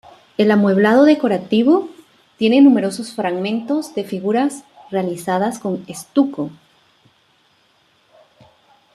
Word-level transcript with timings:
El 0.39 0.49
amueblado 0.49 1.05
decorativo 1.05 1.87
tiene 2.39 2.59
numerosos 2.59 3.13
fragmentos 3.13 3.93
de 3.93 4.03
figuras 4.03 4.63
realizadas 4.89 5.59
con 5.59 5.83
estuco. 5.87 6.49